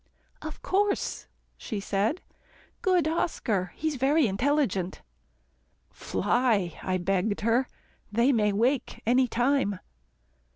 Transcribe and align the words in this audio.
"Of 0.41 0.63
course," 0.63 1.27
she 1.57 1.79
said, 1.79 2.21
"good 2.81 3.07
Oscar, 3.07 3.71
he's 3.75 3.97
very 3.97 4.25
intelligent." 4.25 5.03
"Fly," 5.91 6.79
I 6.81 6.97
begged 6.97 7.41
her. 7.41 7.67
"They 8.11 8.31
may 8.31 8.51
wake 8.51 9.03
any 9.05 9.27
time." 9.27 9.77